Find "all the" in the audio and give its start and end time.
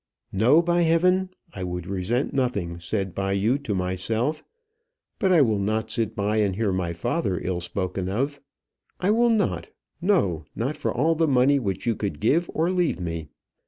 10.91-11.27